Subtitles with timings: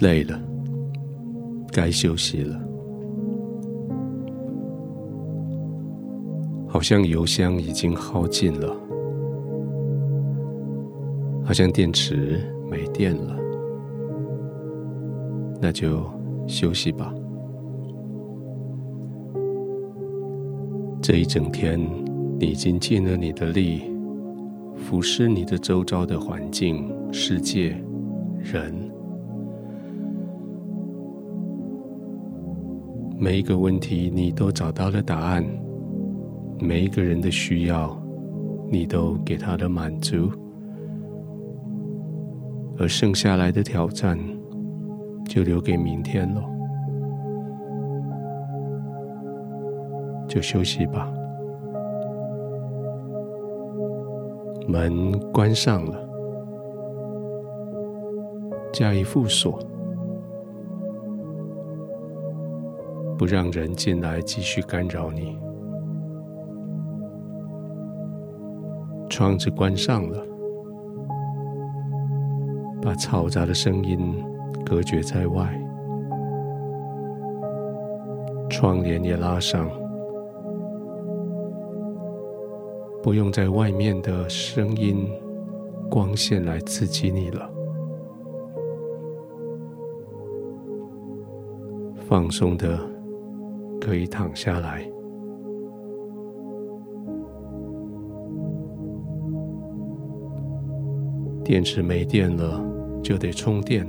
[0.00, 0.40] 累了，
[1.72, 2.60] 该休息了。
[6.68, 8.76] 好像油箱已经耗尽了，
[11.42, 13.36] 好像电池没电了，
[15.60, 16.04] 那就
[16.46, 17.12] 休息吧。
[21.00, 21.80] 这一整天，
[22.38, 23.82] 你已经尽了你的力，
[24.76, 27.82] 俯视你的周遭的环境、世界、
[28.38, 28.74] 人，
[33.20, 35.44] 每一个问题你都找到了答案。
[36.60, 38.00] 每一个人的需要，
[38.70, 40.30] 你都给他的满足，
[42.78, 44.18] 而剩下来的挑战，
[45.24, 46.42] 就留给明天了。
[50.28, 51.12] 就休息吧，
[54.68, 56.08] 门关上了，
[58.72, 59.58] 加以复锁，
[63.18, 65.36] 不让人进来继续干扰你。
[69.10, 70.24] 窗子关上了，
[72.80, 74.24] 把嘈杂的声音
[74.64, 75.60] 隔绝在外。
[78.48, 79.68] 窗帘也拉上，
[83.02, 85.10] 不用在外面的声音、
[85.90, 87.50] 光线来刺激你了。
[92.08, 92.78] 放松的，
[93.88, 94.86] 可以躺下来。
[101.42, 102.62] 电池没电了，
[103.02, 103.86] 就得充电；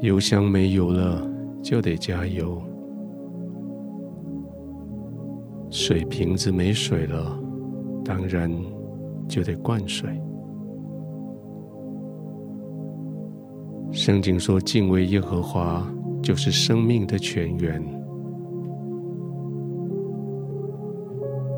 [0.00, 1.24] 油箱没油了，
[1.62, 2.60] 就得加油；
[5.70, 7.40] 水瓶子没水了，
[8.04, 8.50] 当然
[9.28, 10.10] 就得灌水。
[13.92, 15.86] 圣经说：“敬畏耶和华
[16.26, 17.80] 就是生命的泉源。”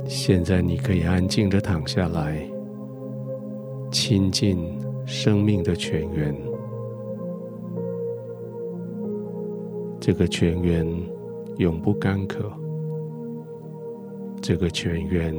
[0.04, 2.46] 现在你可以安静的躺下来。
[3.90, 6.36] 亲近生命的泉源，
[9.98, 10.86] 这个泉源
[11.56, 12.52] 永不干渴，
[14.42, 15.34] 这个泉源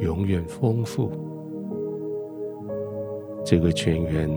[0.00, 1.10] 永远丰富，
[3.44, 4.30] 这个泉源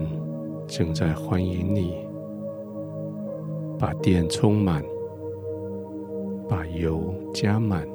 [0.66, 2.03] 正在欢迎你，
[3.78, 4.82] 把电充满，
[6.48, 7.86] 把油加满，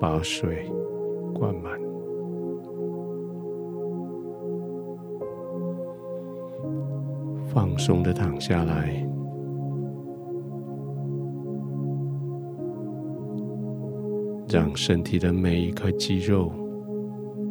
[0.00, 0.70] 把水
[1.32, 1.80] 灌满。
[7.46, 9.06] 放松的躺下来，
[14.48, 16.50] 让身体的每一块肌肉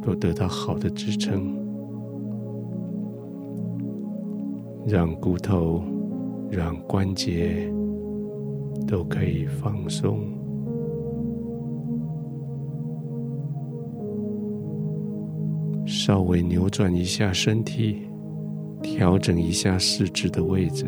[0.01, 1.55] 都得到好的支撑，
[4.85, 5.81] 让骨头、
[6.55, 7.67] 让关节
[8.87, 10.19] 都可以放松，
[15.83, 18.07] 稍微扭转一下身体。
[18.83, 20.85] 调整一下四肢的位置，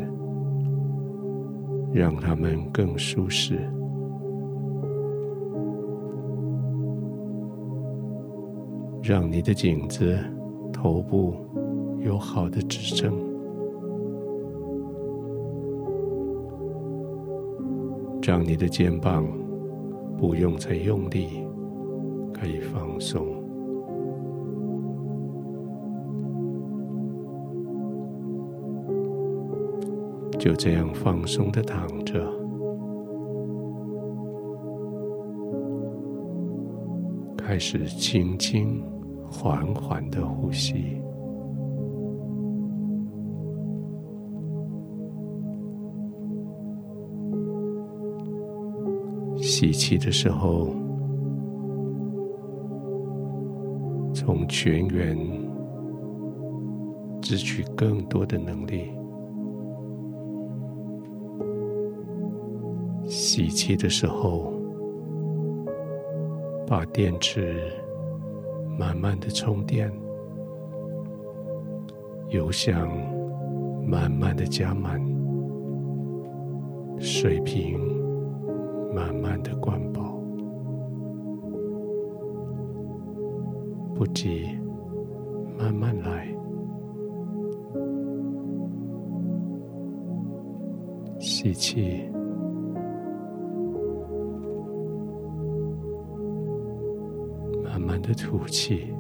[1.94, 3.58] 让它们更舒适。
[9.02, 10.20] 让你的颈子、
[10.74, 11.36] 头部
[12.02, 13.18] 有好的支撑，
[18.26, 19.24] 让你的肩膀
[20.18, 21.46] 不用再用力，
[22.34, 23.24] 可以放松。
[30.40, 32.28] 就这样放松的躺着，
[37.38, 38.82] 开始轻轻
[39.30, 41.00] 缓缓的呼吸。
[49.46, 50.70] 吸气的时候，
[54.12, 55.16] 从泉源
[57.22, 58.92] 支取更多的能力。
[63.04, 64.52] 吸气的时候，
[66.66, 67.72] 把电池
[68.80, 69.94] 慢慢的充电，
[72.30, 72.90] 油箱
[73.86, 75.00] 慢慢的加满，
[76.98, 77.80] 水瓶
[78.96, 80.18] 慢慢的灌饱，
[83.94, 84.48] 不急，
[85.58, 86.34] 慢慢来，
[91.20, 92.10] 吸气。
[97.62, 98.95] 慢慢的吐气，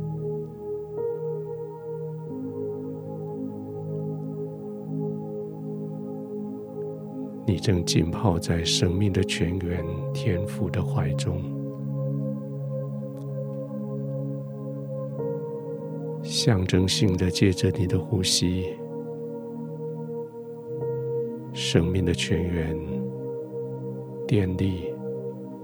[7.55, 9.81] 你正浸泡在生命的泉源
[10.13, 11.41] 天父的怀中，
[16.21, 18.75] 象征性的借着你的呼吸，
[21.53, 22.77] 生命的泉源、
[24.27, 24.93] 电力、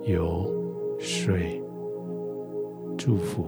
[0.03, 0.49] 油、
[0.97, 1.61] 水、
[2.97, 3.45] 祝福，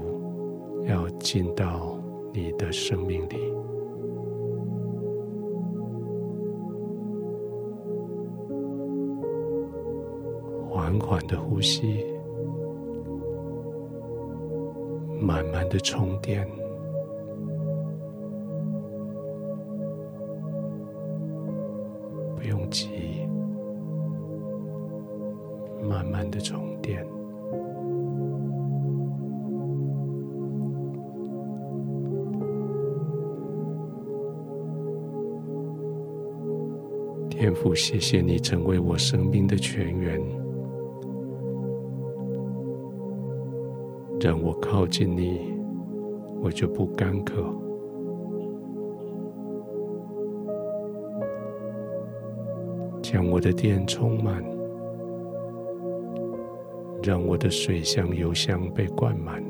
[0.86, 1.98] 要进到
[2.34, 3.38] 你的生命里。
[10.84, 12.04] 缓缓的呼吸，
[15.18, 16.46] 慢慢的充电，
[22.36, 22.90] 不用急，
[25.82, 27.08] 慢慢的充电。
[37.30, 40.43] 天父，谢谢你成为我生命的泉源。
[44.24, 45.54] 让我靠近你，
[46.42, 47.44] 我就不干渴；
[53.02, 54.42] 将我的电充满，
[57.04, 59.44] 让我的水箱油箱被灌满，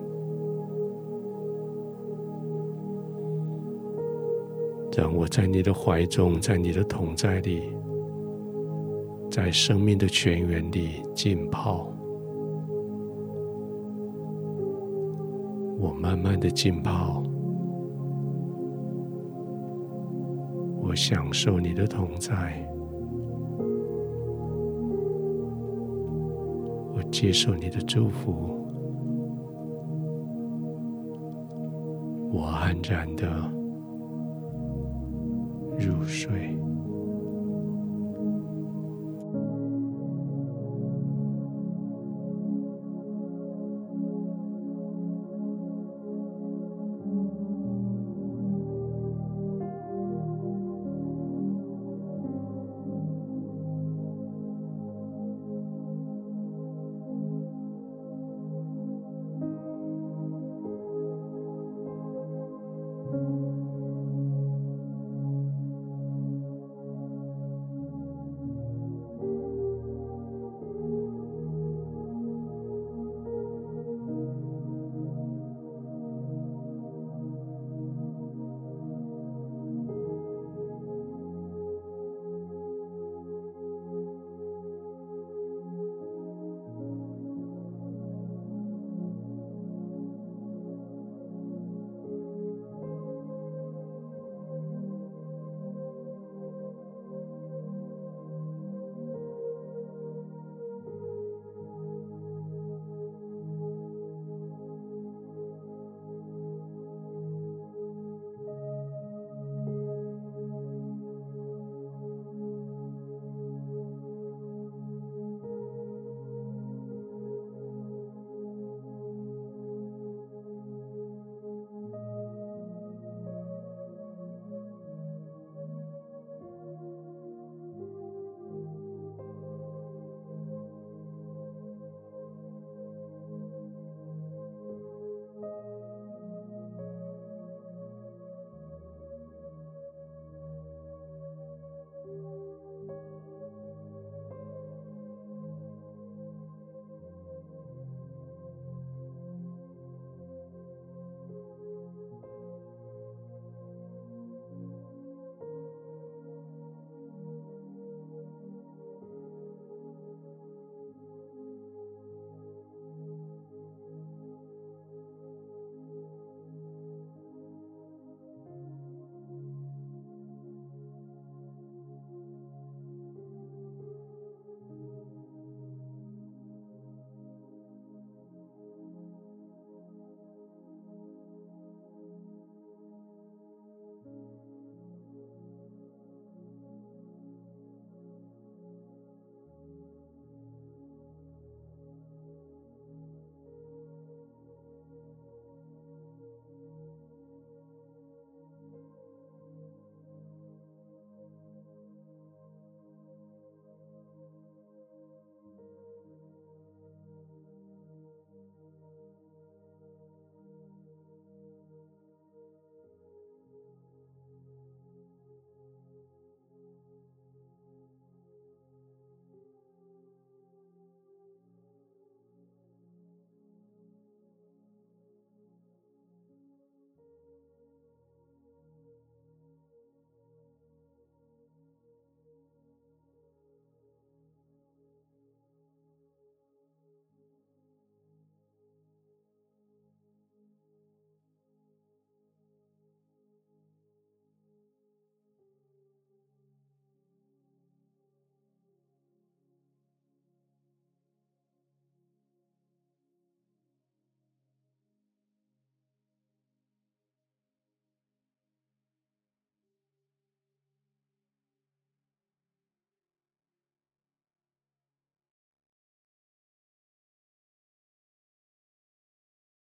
[4.98, 7.72] 让我在你的怀中，在你的同在里，
[9.30, 11.94] 在生命的泉源里浸泡。
[15.84, 17.22] 我慢慢的浸泡，
[20.82, 22.66] 我享受你的同在，
[26.96, 28.32] 我接受你的祝福，
[32.32, 33.28] 我安然的
[35.78, 36.58] 入睡。